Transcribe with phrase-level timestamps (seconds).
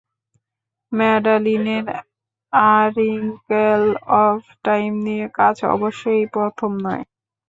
[0.91, 1.85] ম্যাডালিনের
[2.53, 3.83] a wrinkle
[4.21, 7.03] of time নিয়ে কাজ অবশ্য এই প্রথম নয়।